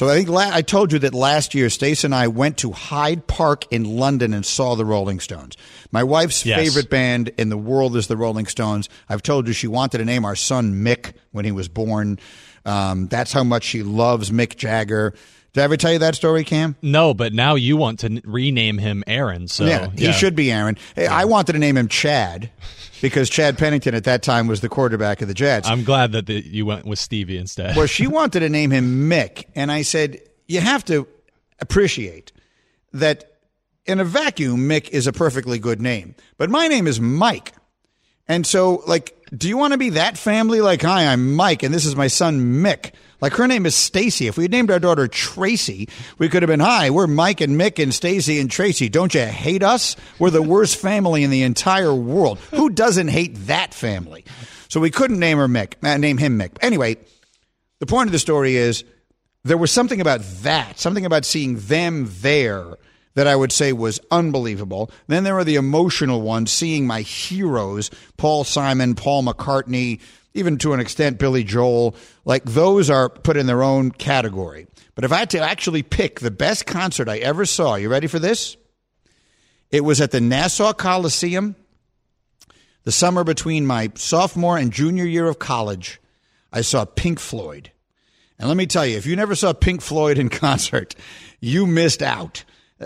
[0.00, 2.72] So I think la- I told you that last year, Stace and I went to
[2.72, 5.58] Hyde Park in London and saw the Rolling Stones.
[5.92, 6.58] My wife's Yes.
[6.58, 8.88] favorite band in the world is the Rolling Stones.
[9.10, 12.18] I've told you she wanted to name our son Mick when he was born.
[12.64, 15.12] Um, that's how much she loves Mick Jagger.
[15.52, 16.76] Did I ever tell you that story, Cam?
[16.80, 19.48] No, but now you want to n- rename him Aaron.
[19.48, 20.78] So yeah, he should be Aaron.
[20.94, 22.50] Hey, I wanted to name him Chad
[23.02, 25.68] because Chad Pennington at that time was the quarterback of the Jets.
[25.68, 27.76] I'm glad that the, you went with Stevie instead.
[27.76, 31.08] Well, she wanted to name him Mick, and I said, you have to
[31.58, 32.32] appreciate
[32.92, 33.38] that
[33.86, 36.14] in a vacuum, Mick is a perfectly good name.
[36.36, 37.52] But my name is Mike.
[38.28, 40.60] And so, like, do you want to be that family?
[40.60, 42.92] Like, hi, I'm Mike, and this is my son Mick.
[43.20, 44.26] Like, her name is Stacy.
[44.26, 47.60] If we had named our daughter Tracy, we could have been, hi, we're Mike and
[47.60, 48.88] Mick and Stacy and Tracy.
[48.88, 49.96] Don't you hate us?
[50.18, 52.38] We're the worst family in the entire world.
[52.50, 54.24] Who doesn't hate that family?
[54.68, 56.52] So we couldn't name her Mick, uh, name him Mick.
[56.62, 56.96] Anyway,
[57.78, 58.84] the point of the story is
[59.44, 62.76] there was something about that, something about seeing them there
[63.14, 64.90] that I would say was unbelievable.
[65.08, 70.00] Then there are the emotional ones, seeing my heroes, Paul Simon, Paul McCartney,
[70.34, 71.94] even to an extent Billy Joel.
[72.24, 74.66] Like those are put in their own category.
[74.94, 78.06] But if I had to actually pick the best concert I ever saw, you ready
[78.06, 78.56] for this?
[79.70, 81.56] It was at the Nassau Coliseum
[82.84, 86.00] the summer between my sophomore and junior year of college.
[86.52, 87.70] I saw Pink Floyd.
[88.38, 90.94] And let me tell you, if you never saw Pink Floyd in concert,
[91.40, 92.44] you missed out.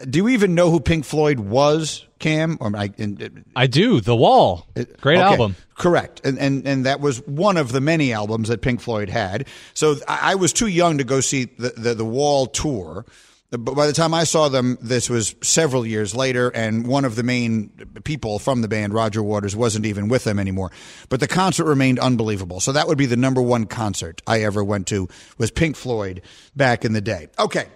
[0.09, 2.57] Do you even know who Pink Floyd was, Cam?
[2.59, 4.01] Or I, and, uh, I do.
[4.01, 4.67] The Wall.
[5.03, 5.57] Great Okay, album.
[5.77, 6.23] Correct.
[6.25, 9.47] And, and and that was one of the many albums that Pink Floyd had.
[9.75, 13.05] So I, I was too young to go see the, the, the Wall tour.
[13.51, 17.15] But by the time I saw them, this was several years later, and one of
[17.15, 17.69] the main
[18.03, 20.73] people from the band, Roger Waters, wasn't even with them anymore.
[21.09, 22.59] But the concert remained unbelievable.
[22.59, 25.09] So that would be the number one concert I ever went to
[25.39, 26.23] was Pink Floyd
[26.57, 27.29] back in the day.
[27.39, 27.67] Okay.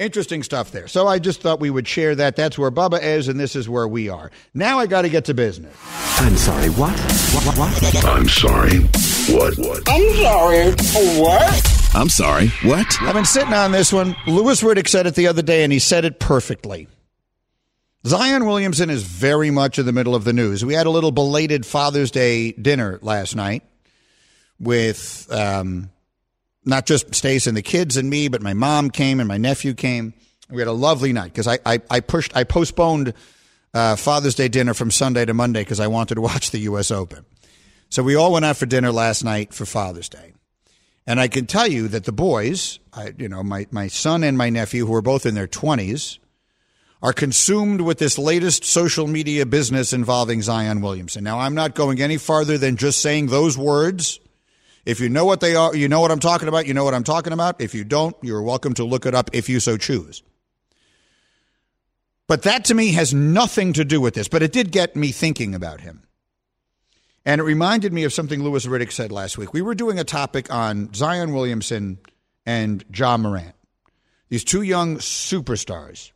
[0.00, 0.88] Interesting stuff there.
[0.88, 2.34] So I just thought we would share that.
[2.34, 4.32] That's where Bubba is, and this is where we are.
[4.52, 5.72] Now I got to get to business.
[6.18, 6.98] I'm sorry, what?
[6.98, 8.04] What, what, what?
[8.04, 8.78] I'm sorry.
[9.32, 9.56] What?
[9.56, 9.88] What?
[9.88, 10.70] I'm sorry.
[11.20, 11.94] What?
[11.94, 12.48] I'm sorry.
[12.64, 13.00] What?
[13.02, 14.16] I've been sitting on this one.
[14.26, 16.88] Louis Riddick said it the other day, and he said it perfectly.
[18.04, 20.64] Zion Williamson is very much in the middle of the news.
[20.64, 23.62] We had a little belated Father's Day dinner last night
[24.58, 25.90] with um,
[26.64, 29.74] not just Stace and the kids and me, but my mom came and my nephew
[29.74, 30.14] came.
[30.50, 33.14] We had a lovely night because I, I, I pushed, I postponed
[33.72, 36.90] uh, Father's Day dinner from Sunday to Monday because I wanted to watch the U.S.
[36.90, 37.24] Open.
[37.88, 40.32] So we all went out for dinner last night for Father's Day.
[41.06, 44.38] And I can tell you that the boys, I, you know, my, my son and
[44.38, 46.18] my nephew, who are both in their 20s,
[47.02, 51.22] are consumed with this latest social media business involving Zion Williamson.
[51.22, 54.20] Now, I'm not going any farther than just saying those words.
[54.84, 56.94] If you know what they are, you know what I'm talking about, you know what
[56.94, 57.60] I'm talking about.
[57.60, 60.22] If you don't, you're welcome to look it up if you so choose.
[62.26, 65.12] But that to me has nothing to do with this, but it did get me
[65.12, 66.02] thinking about him.
[67.26, 69.54] And it reminded me of something Louis Riddick said last week.
[69.54, 71.98] We were doing a topic on Zion Williamson
[72.44, 73.54] and Ja Morant,
[74.28, 76.12] these two young superstars,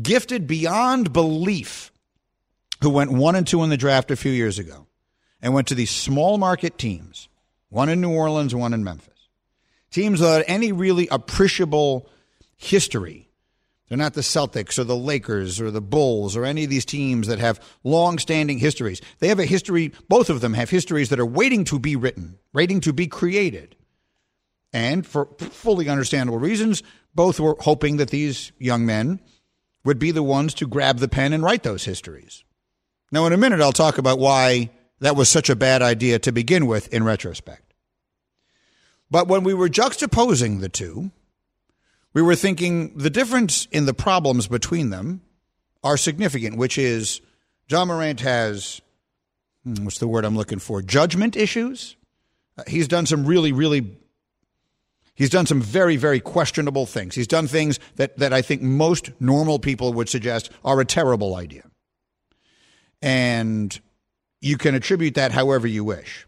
[0.00, 1.90] gifted beyond belief,
[2.82, 4.86] who went one and two in the draft a few years ago
[5.40, 7.28] and went to these small market teams,
[7.70, 9.28] one in New Orleans, one in Memphis.
[9.90, 12.08] Teams without any really appreciable
[12.56, 13.30] history
[13.90, 17.26] they're not the Celtics or the Lakers or the Bulls or any of these teams
[17.26, 19.00] that have long-standing histories.
[19.18, 22.38] They have a history, both of them have histories that are waiting to be written,
[22.52, 23.74] waiting to be created.
[24.72, 26.84] And for fully understandable reasons,
[27.16, 29.18] both were hoping that these young men
[29.84, 32.44] would be the ones to grab the pen and write those histories.
[33.10, 36.32] Now, in a minute, I'll talk about why that was such a bad idea to
[36.32, 37.74] begin with in retrospect.
[39.10, 41.10] But when we were juxtaposing the two,
[42.12, 45.22] we were thinking the difference in the problems between them
[45.82, 47.20] are significant, which is
[47.68, 48.80] Ja Morant has,
[49.64, 50.82] hmm, what's the word I'm looking for?
[50.82, 51.96] Judgment issues.
[52.58, 53.96] Uh, he's done some really, really,
[55.14, 57.14] he's done some very, very questionable things.
[57.14, 61.36] He's done things that, that I think most normal people would suggest are a terrible
[61.36, 61.62] idea.
[63.00, 63.80] And
[64.40, 66.26] you can attribute that however you wish.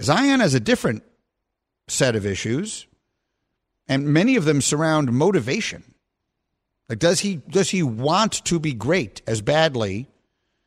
[0.00, 1.02] Zion has a different
[1.88, 2.86] set of issues,
[3.88, 5.82] and many of them surround motivation.
[6.88, 10.08] Like, does he does he want to be great as badly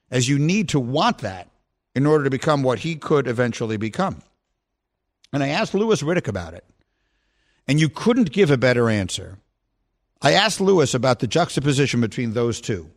[0.10, 1.50] as you need to want that
[1.96, 4.22] in order to become what he could eventually become?
[5.34, 6.66] And I asked Louis Riddick about it,
[7.68, 9.38] and you couldn't give a better answer.
[10.22, 12.92] I asked Louis about the juxtaposition between those two.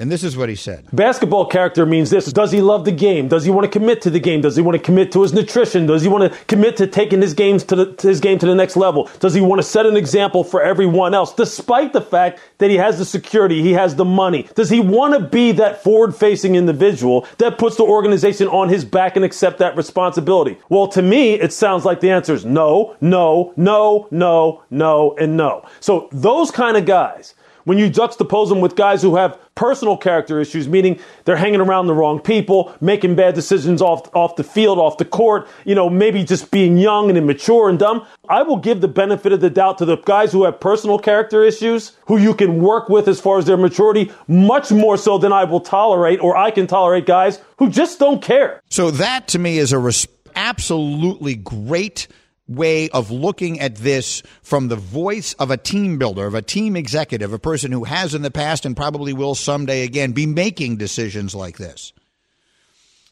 [0.00, 0.86] And this is what he said.
[0.92, 2.32] Basketball character means this.
[2.32, 3.26] Does he love the game?
[3.26, 4.40] Does he want to commit to the game?
[4.40, 5.86] Does he want to commit to his nutrition?
[5.86, 8.46] Does he want to commit to taking his games to, the, to his game to
[8.46, 9.10] the next level?
[9.18, 12.76] Does he want to set an example for everyone else, despite the fact that he
[12.76, 14.48] has the security, he has the money?
[14.54, 19.16] Does he want to be that forward-facing individual that puts the organization on his back
[19.16, 20.58] and accept that responsibility?
[20.68, 25.36] Well, to me, it sounds like the answer is no, no, no, no, no, and
[25.36, 25.66] no.
[25.80, 27.34] So those kind of guys
[27.68, 31.88] when you juxtapose them with guys who have personal character issues, meaning they're hanging around
[31.88, 35.90] the wrong people, making bad decisions off, off the field, off the court, you know,
[35.90, 39.50] maybe just being young and immature and dumb, I will give the benefit of the
[39.50, 43.20] doubt to the guys who have personal character issues, who you can work with as
[43.20, 47.04] far as their maturity, much more so than I will tolerate or I can tolerate
[47.04, 48.62] guys who just don't care.
[48.70, 52.06] So that to me is a res- absolutely great
[52.48, 56.76] way of looking at this from the voice of a team builder, of a team
[56.76, 60.76] executive, a person who has in the past and probably will someday again be making
[60.76, 61.92] decisions like this.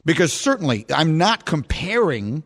[0.04, 2.44] Because certainly, I'm not comparing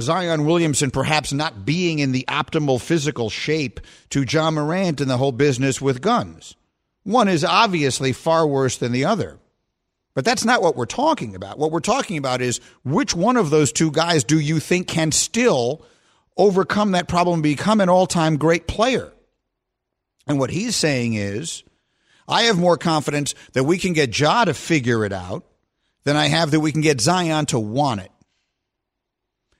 [0.00, 5.16] Zion Williamson perhaps not being in the optimal physical shape to Ja Morant and the
[5.16, 6.54] whole business with guns.
[7.02, 9.38] One is obviously far worse than the other.
[10.14, 11.58] But that's not what we're talking about.
[11.58, 15.10] What we're talking about is which one of those two guys do you think can
[15.10, 15.84] still
[16.36, 19.12] overcome that problem and become an all time great player?
[20.26, 21.64] And what he's saying is,
[22.28, 25.44] I have more confidence that we can get Ja to figure it out
[26.04, 28.10] than I have that we can get Zion to want it.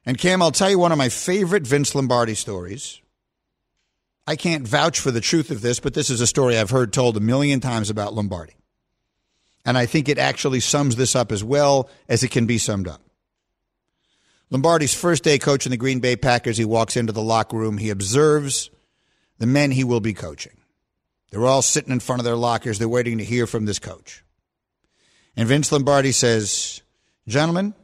[0.04, 3.00] And Cam, I'll tell you one of my favorite Vince Lombardi stories.
[4.26, 6.92] I can't vouch for the truth of this, but this is a story I've heard
[6.92, 8.54] told a million times about Lombardi.
[9.64, 12.88] And I think it actually sums this up as well as it can be summed
[12.88, 13.00] up.
[14.50, 17.78] Lombardi's first day coaching the Green Bay Packers, he walks into the locker room.
[17.78, 18.70] He observes
[19.38, 20.52] the men he will be coaching.
[21.30, 22.78] They're all sitting in front of their lockers.
[22.78, 24.22] They're waiting to hear from this coach.
[25.34, 26.82] And Vince Lombardi says,
[27.26, 27.74] Gentlemen,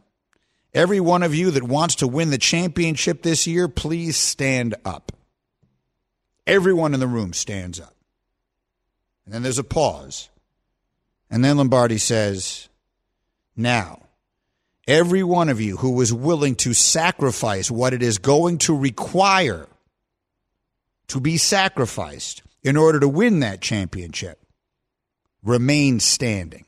[0.75, 5.13] every one of you that wants to win the championship this year, please stand up.
[6.47, 7.95] Everyone in the room stands up.
[9.25, 10.29] And then there's a pause.
[11.31, 12.69] And then Lombardi says,
[13.57, 14.03] Now,
[14.87, 19.69] every one of you who is willing to sacrifice what it is going to require
[21.09, 24.41] to be sacrificed in order to win that championship,
[25.43, 26.67] remain standing.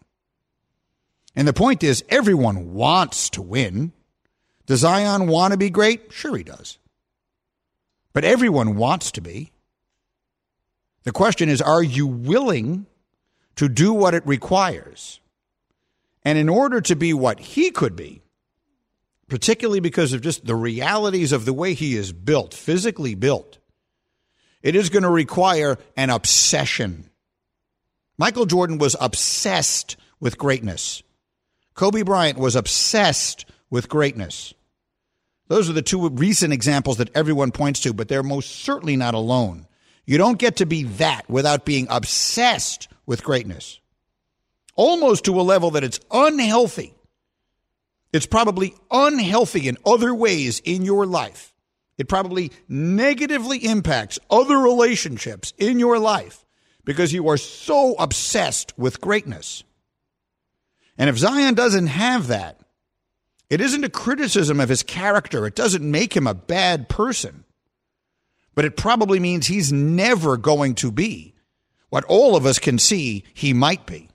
[1.36, 3.92] And the point is, everyone wants to win.
[4.66, 6.12] Does Zion want to be great?
[6.12, 6.78] Sure, he does.
[8.12, 9.52] But everyone wants to be.
[11.04, 12.86] The question is, are you willing
[13.60, 15.20] to do what it requires.
[16.24, 18.22] And in order to be what he could be,
[19.28, 23.58] particularly because of just the realities of the way he is built, physically built,
[24.62, 27.10] it is going to require an obsession.
[28.16, 31.02] Michael Jordan was obsessed with greatness.
[31.74, 34.54] Kobe Bryant was obsessed with greatness.
[35.48, 39.12] Those are the two recent examples that everyone points to, but they're most certainly not
[39.12, 39.66] alone.
[40.06, 43.80] You don't get to be that without being obsessed with greatness,
[44.76, 46.94] almost to a level that it's unhealthy.
[48.12, 51.52] It's probably unhealthy in other ways in your life.
[51.98, 56.46] It probably negatively impacts other relationships in your life
[56.84, 59.64] because you are so obsessed with greatness.
[60.96, 62.60] And if Zion doesn't have that,
[63.48, 65.48] it isn't a criticism of his character.
[65.48, 67.42] It doesn't make him a bad person.
[68.54, 71.29] But it probably means he's never going to be
[71.90, 74.08] what all of us can see he might be.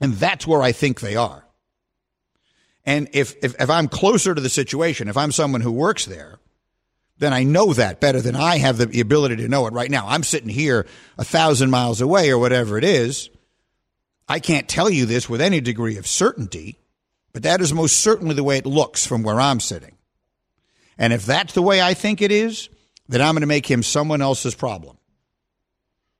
[0.00, 1.44] And that's where I think they are.
[2.86, 6.38] And if, if, if, I'm closer to the situation, if I'm someone who works there,
[7.18, 10.06] then I know that better than I have the ability to know it right now.
[10.06, 13.30] I'm sitting here a thousand miles away or whatever it is.
[14.28, 16.78] I can't tell you this with any degree of certainty,
[17.32, 19.96] but that is most certainly the way it looks from where I'm sitting.
[20.98, 22.68] And if that's the way I think it is,
[23.08, 24.98] then I'm going to make him someone else's problem.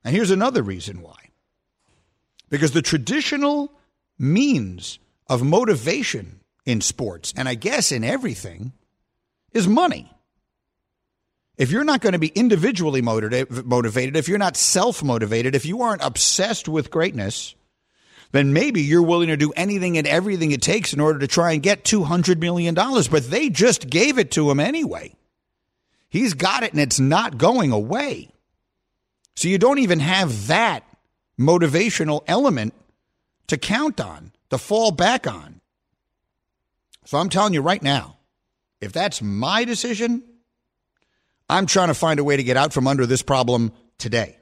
[0.04, 1.30] And here's another reason why.
[2.50, 3.72] Because the traditional
[4.18, 8.72] means of motivation in sports, and I guess in everything,
[9.52, 10.10] is money.
[11.56, 15.82] If you're not going to be individually motivated, if you're not self motivated, if you
[15.82, 17.54] aren't obsessed with greatness,
[18.32, 21.52] then maybe you're willing to do anything and everything it takes in order to try
[21.52, 22.74] and get $200 million.
[22.74, 25.14] But they just gave it to him anyway.
[26.08, 28.30] He's got it and it's not going away.
[29.36, 30.84] So you don't even have that
[31.38, 32.74] motivational element
[33.48, 35.60] to count on, to fall back on.
[37.04, 38.16] So I'm telling you right now,
[38.80, 40.22] if that's my decision,
[41.48, 44.38] I'm trying to find a way to get out from under this problem today,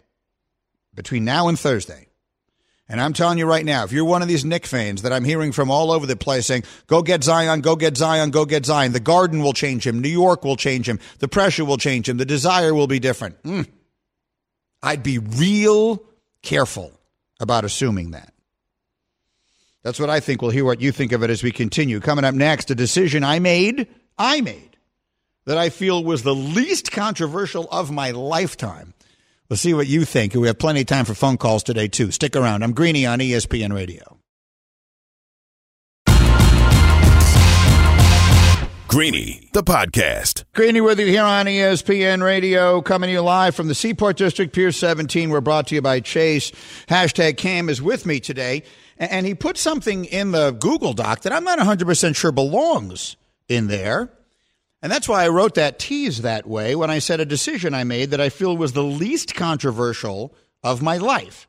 [0.94, 2.08] between now and Thursday.
[2.88, 5.24] And I'm telling you right now, if you're one of these Knick fans that I'm
[5.24, 8.66] hearing from all over the place saying, go get Zion, go get Zion, go get
[8.66, 12.08] Zion, the garden will change him, New York will change him, the pressure will change
[12.08, 13.42] him, the desire will be different.
[13.44, 13.66] Mm.
[14.82, 16.02] I'd be real
[16.42, 16.92] careful
[17.40, 18.32] about assuming that.
[19.82, 20.42] That's what I think.
[20.42, 22.00] We'll hear what you think of it as we continue.
[22.00, 24.76] Coming up next, a decision I made, I made,
[25.44, 28.94] that I feel was the least controversial of my lifetime.
[29.48, 30.34] We'll see what you think.
[30.34, 32.10] We have plenty of time for phone calls today, too.
[32.10, 32.62] Stick around.
[32.62, 34.21] I'm Greeny on ESPN Radio.
[38.92, 40.44] Greeny, the podcast.
[40.52, 44.52] Greeny with you here on ESPN Radio, coming to you live from the Seaport District,
[44.52, 45.30] Pier 17.
[45.30, 46.52] We're brought to you by Chase.
[46.88, 48.64] Hashtag Cam is with me today,
[48.98, 53.16] and he put something in the Google Doc that I'm not 100% sure belongs
[53.48, 54.12] in there.
[54.82, 57.84] And that's why I wrote that tease that way when I said a decision I
[57.84, 61.48] made that I feel was the least controversial of my life.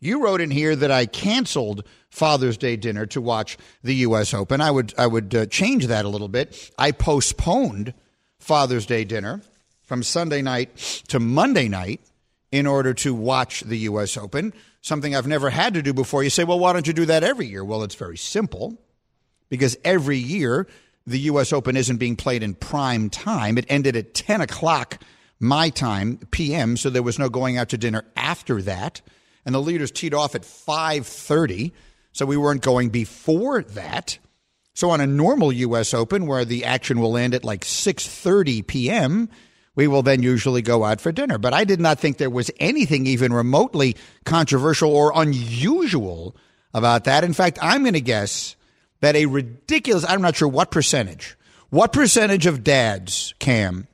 [0.00, 4.34] You wrote in here that I canceled Father's Day dinner to watch the U.S.
[4.34, 4.60] Open.
[4.60, 6.70] I would I would uh, change that a little bit.
[6.78, 7.94] I postponed
[8.38, 9.42] Father's Day dinner
[9.82, 10.76] from Sunday night
[11.08, 12.00] to Monday night
[12.50, 14.16] in order to watch the U.S.
[14.16, 14.52] Open.
[14.80, 16.24] Something I've never had to do before.
[16.24, 17.62] You say, well, why don't you do that every year?
[17.62, 18.78] Well, it's very simple
[19.50, 20.66] because every year
[21.06, 21.52] the U.S.
[21.52, 23.58] Open isn't being played in prime time.
[23.58, 25.02] It ended at 10 o'clock
[25.38, 29.00] my time, p.m., so there was no going out to dinner after that.
[29.44, 31.72] And the leaders teed off at 5.30,
[32.12, 34.18] so we weren't going before that.
[34.74, 35.94] So on a normal U.S.
[35.94, 39.28] Open, where the action will end at like 6.30 p.m.,
[39.74, 41.38] we will then usually go out for dinner.
[41.38, 46.36] But I did not think there was anything even remotely controversial or unusual
[46.74, 47.24] about that.
[47.24, 48.56] In fact, I'm going to guess
[49.00, 51.36] that a ridiculous, I'm not sure what percentage,
[51.70, 53.86] what percentage of dads, Cam,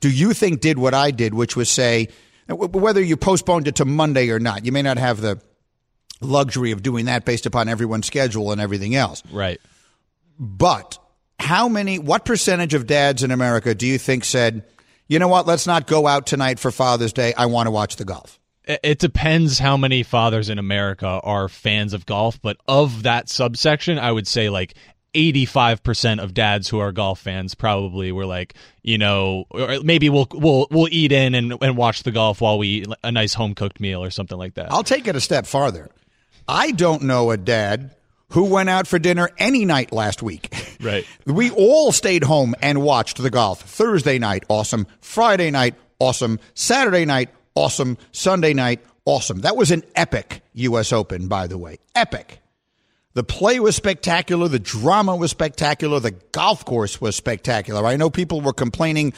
[0.00, 2.08] do you think did what I did, which was say,
[2.48, 5.40] whether you postponed it to Monday or not, you may not have the
[6.20, 9.22] luxury of doing that based upon everyone's schedule and everything else.
[9.30, 9.60] Right.
[10.38, 10.98] But
[11.38, 14.64] how many, what percentage of dads in America do you think said,
[15.06, 17.32] you know what, let's not go out tonight for Father's Day.
[17.34, 18.38] I want to watch the golf?
[18.64, 23.98] It depends how many fathers in America are fans of golf, but of that subsection,
[23.98, 24.74] I would say like
[25.14, 30.28] 85% of dads who are golf fans probably were like, you know, or maybe we'll
[30.32, 33.54] we'll we'll eat in and, and watch the golf while we eat a nice home
[33.54, 34.72] cooked meal or something like that.
[34.72, 35.88] I'll take it a step farther.
[36.46, 37.94] I don't know a dad
[38.30, 40.54] who went out for dinner any night last week.
[40.80, 41.04] Right.
[41.26, 43.62] we all stayed home and watched the golf.
[43.62, 44.86] Thursday night, awesome.
[45.00, 46.38] Friday night, awesome.
[46.54, 47.98] Saturday night, awesome.
[48.12, 49.40] Sunday night, awesome.
[49.40, 50.92] That was an epic U.S.
[50.92, 51.78] Open, by the way.
[51.96, 52.38] Epic.
[53.14, 54.48] The play was spectacular.
[54.48, 55.98] The drama was spectacular.
[56.00, 57.84] The golf course was spectacular.
[57.86, 59.12] I know people were complaining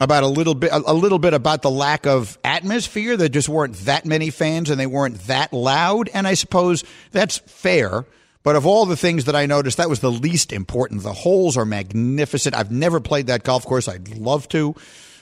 [0.00, 3.16] about a little bit, a little bit about the lack of atmosphere.
[3.16, 6.08] There just weren't that many fans and they weren't that loud.
[6.14, 8.06] And I suppose that's fair.
[8.42, 11.02] But of all the things that I noticed, that was the least important.
[11.02, 12.54] The holes are magnificent.
[12.54, 13.88] I've never played that golf course.
[13.88, 14.74] I'd love to.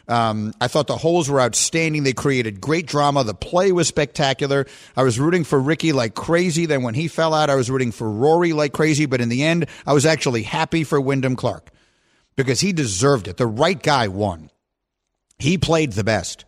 [0.09, 2.03] Um, I thought the holes were outstanding.
[2.03, 3.25] They created great drama.
[3.25, 4.67] The play was spectacular.
[4.97, 6.67] I was rooting for Ricky like crazy.
[6.67, 9.07] Then when he fell out, I was rooting for Rory like crazy.
[9.07, 11.71] But in the end, I was actually happy for Wyndham Clark
[12.37, 13.37] because he deserved it.
[13.37, 14.51] The right guy won.
[15.39, 16.45] He played the best.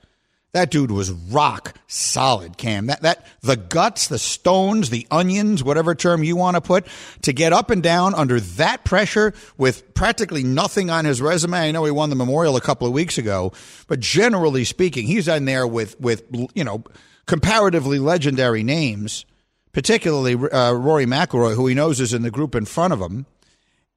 [0.55, 2.87] That dude was rock solid, Cam.
[2.87, 6.87] That that the guts, the stones, the onions, whatever term you want to put,
[7.23, 11.59] to get up and down under that pressure with practically nothing on his resume.
[11.59, 13.53] I know he won the Memorial a couple of weeks ago,
[13.89, 16.23] but generally speaking, he's in there with with
[16.55, 16.85] you know
[17.27, 19.27] comparatively legendary names,
[19.73, 23.27] particularly uh, Rory McIlroy, who he knows is in the group in front of him,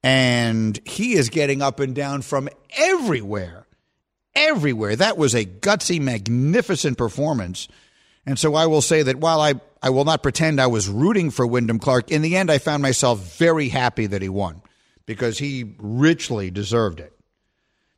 [0.02, 3.67] and he is getting up and down from everywhere
[4.38, 4.96] everywhere.
[4.96, 7.68] That was a gutsy, magnificent performance.
[8.24, 11.30] And so I will say that while I, I will not pretend I was rooting
[11.30, 14.62] for Wyndham Clark, in the end, I found myself very happy that he won
[15.06, 17.12] because he richly deserved it.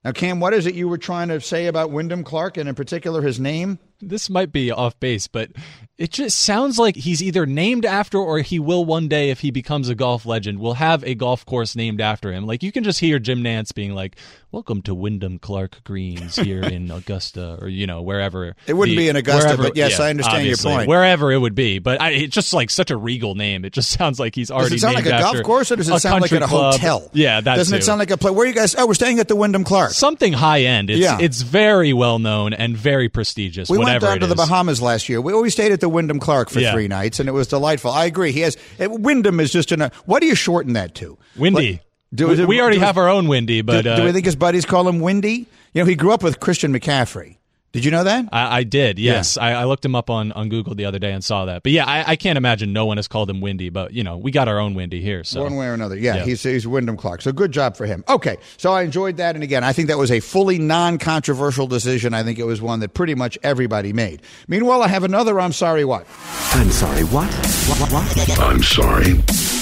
[0.05, 2.75] Now, Cam, what is it you were trying to say about Wyndham Clark and in
[2.75, 3.79] particular his name?
[4.03, 5.51] This might be off base, but
[5.99, 9.51] it just sounds like he's either named after or he will one day if he
[9.51, 10.59] becomes a golf legend.
[10.59, 12.47] Will have a golf course named after him.
[12.47, 14.17] Like you can just hear Jim Nantz being like,
[14.53, 18.57] "Welcome to Wyndham Clark Greens here in Augusta," or you know wherever.
[18.67, 20.89] It wouldn't the- be in Augusta, wherever- but yes, yeah, I understand your point.
[20.89, 23.67] Wherever it would be, but I, it's just like such a regal name.
[23.67, 24.71] It just sounds like he's already.
[24.71, 26.75] Does it sound like a golf course or does it sound like at a club.
[26.77, 27.11] hotel?
[27.13, 27.79] Yeah, that Doesn't too.
[27.81, 28.33] it sound like a place?
[28.35, 28.75] Where are you guys?
[28.79, 29.91] Oh, we're staying at the Wyndham Clark.
[29.91, 30.89] something high end?
[30.89, 31.19] It's, Yeah.
[31.21, 33.69] it's very well known and very prestigious.
[33.69, 34.35] We went whatever down to the.
[34.35, 35.21] Bahamas last year.
[35.21, 36.73] We always stayed at the Wyndham Clark for Yeah.
[36.73, 37.91] three nights, and it was delightful.
[37.91, 38.33] I agree.
[38.33, 39.91] He has it, Wyndham is just in a.
[40.07, 41.19] What do you shorten that to?
[41.37, 41.73] Windy.
[41.73, 41.83] Like,
[42.15, 44.13] do- we, do- we already do- have our own Windy, but do, uh, do we
[44.13, 45.47] think his buddies call him Windy?
[45.75, 47.37] You know, he grew up with Christian McCaffrey.
[47.73, 48.29] Did you know that?
[48.33, 48.99] I, I did.
[48.99, 51.63] Yes, I, I looked him up on, on Google the other day and saw that.
[51.63, 53.69] But yeah, I, I can't imagine no one has called him Windy.
[53.71, 55.23] But you know, we got our own Windy here.
[55.23, 55.95] So One way or another.
[55.97, 56.25] Yeah, Yeah.
[56.25, 57.23] he's he's Wyndham Clark.
[57.23, 58.03] So good job for him.
[58.09, 62.13] Okay, so I enjoyed that, and again, I think that was a fully non-controversial decision.
[62.13, 64.23] I think it was one that pretty much everybody made.
[64.49, 65.39] Meanwhile, I have another.
[65.41, 66.07] I'm sorry, what?
[66.53, 67.29] I'm sorry, what?
[67.33, 67.93] What?
[67.93, 67.93] What?
[67.93, 68.41] what?
[68.41, 69.13] I'm sorry.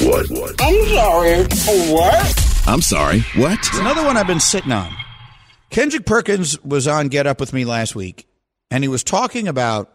[0.00, 0.30] What?
[0.30, 0.54] What?
[0.62, 1.42] I'm sorry.
[1.92, 2.64] What?
[2.66, 3.20] I'm sorry.
[3.36, 3.59] What?
[3.59, 4.90] It's another one I've been sitting on.
[5.71, 8.27] Kendrick Perkins was on Get Up with me last week,
[8.71, 9.93] and he was talking about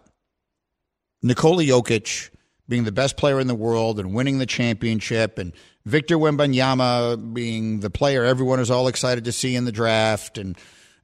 [1.22, 2.30] Nikola Jokic
[2.70, 5.54] being the best player in the world and winning the championship, and
[5.86, 10.58] Victor Wembanyama being the player everyone is all excited to see in the draft, and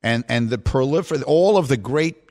[0.04, 2.30] and and the prolifer all of the great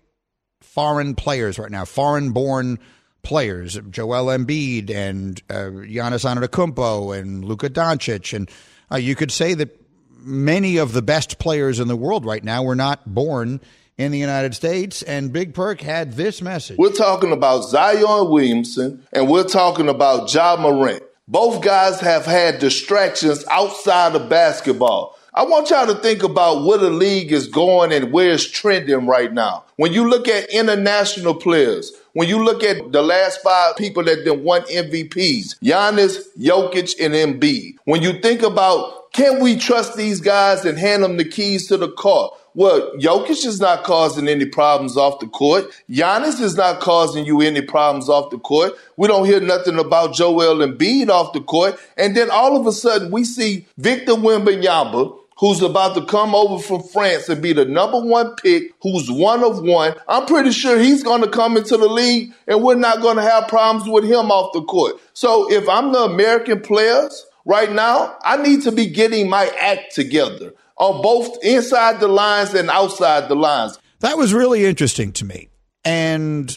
[0.60, 2.78] foreign players right now, foreign-born
[3.22, 8.50] players, Joel Embiid and uh, Giannis Antetokounmpo and Luka Doncic, and
[8.92, 9.87] uh, you could say that
[10.18, 13.60] many of the best players in the world right now were not born
[13.96, 15.02] in the United States.
[15.02, 16.78] And Big Perk had this message.
[16.78, 21.02] We're talking about Zion Williamson and we're talking about Ja Morant.
[21.26, 25.18] Both guys have had distractions outside of basketball.
[25.34, 29.06] I want y'all to think about where the league is going and where it's trending
[29.06, 29.64] right now.
[29.76, 34.24] When you look at international players, when you look at the last five people that
[34.24, 37.76] then won MVPs, Giannis, Jokic, and Embiid.
[37.84, 41.76] When you think about can we trust these guys and hand them the keys to
[41.76, 42.30] the car?
[42.54, 45.66] Well, Jokic is not causing any problems off the court.
[45.88, 48.72] Giannis is not causing you any problems off the court.
[48.96, 51.78] We don't hear nothing about Joel Embiid off the court.
[51.96, 56.60] And then all of a sudden we see Victor Wembanyama, who's about to come over
[56.60, 59.94] from France and be the number one pick, who's one of one.
[60.08, 63.22] I'm pretty sure he's going to come into the league and we're not going to
[63.22, 64.96] have problems with him off the court.
[65.12, 69.94] So if I'm the American players right now, I need to be getting my act
[69.94, 73.78] together on both inside the lines and outside the lines.
[74.00, 75.48] That was really interesting to me.
[75.84, 76.56] And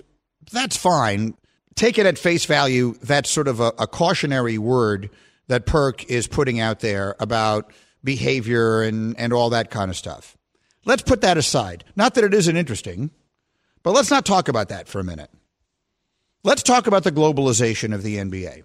[0.52, 1.34] that's fine.
[1.76, 2.94] Take it at face value.
[3.02, 5.10] That's sort of a, a cautionary word
[5.48, 7.72] that Perk is putting out there about
[8.04, 10.38] behavior and, and all that kind of stuff.
[10.86, 11.84] Let's put that aside.
[11.96, 13.12] Not that it isn't interesting,
[13.82, 15.32] but let's not talk about that for a minute.
[16.44, 18.64] Let's talk about the globalization of the NBA.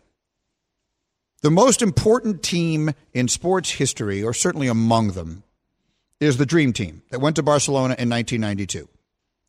[1.43, 5.43] The most important team in sports history, or certainly among them,
[6.19, 8.89] is the Dream Team that went to Barcelona in 1992.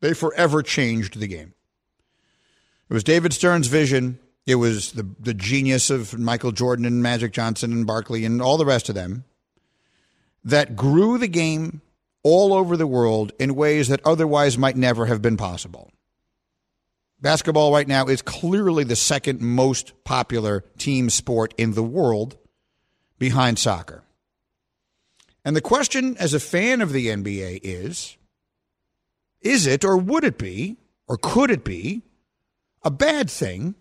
[0.01, 1.53] They forever changed the game.
[2.89, 4.19] It was David Stern's vision.
[4.45, 8.57] It was the, the genius of Michael Jordan and Magic Johnson and Barkley and all
[8.57, 9.25] the rest of them
[10.43, 11.81] that grew the game
[12.23, 15.91] all over the world in ways that otherwise might never have been possible.
[17.20, 22.38] Basketball right now is clearly the second most popular team sport in the world
[23.18, 24.03] behind soccer.
[25.43, 28.18] And the question as a fan of the NBA is
[29.41, 32.03] is it or would it be or could it be
[32.84, 33.76] a bad thing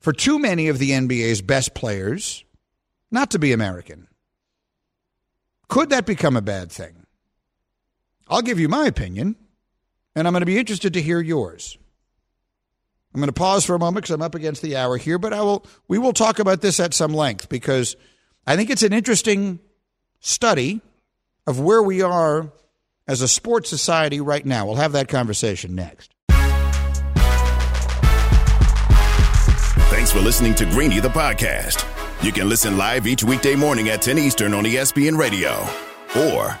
[0.00, 2.44] for too many of the NBA's best players
[3.10, 4.08] not to be American?
[5.68, 7.06] Could that become a bad thing?
[8.28, 9.36] I'll give you my opinion,
[10.14, 11.78] and I'm going to be interested to hear yours.
[13.16, 15.32] I'm going to pause for a moment because I'm up against the hour here, but
[15.32, 17.96] I will we will talk about this at some length because
[18.46, 19.58] I think it's an interesting
[20.20, 20.82] study
[21.46, 22.52] of where we are
[23.08, 24.66] as a sports society right now.
[24.66, 26.12] We'll have that conversation next.
[29.88, 31.86] Thanks for listening to Greeny the podcast.
[32.22, 35.66] You can listen live each weekday morning at 10 Eastern on ESPN Radio.
[36.14, 36.60] Or